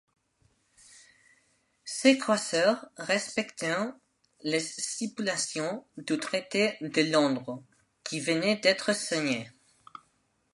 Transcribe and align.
Ces 1.85 2.17
croiseurs 2.17 2.87
respectaient 2.97 3.75
les 4.41 4.59
stipulations 4.59 5.85
du 5.95 6.17
traité 6.17 6.73
de 6.81 7.11
Londres 7.11 7.63
qui 8.03 8.19
venait 8.19 8.55
d’être 8.57 8.93
signé. 8.95 9.51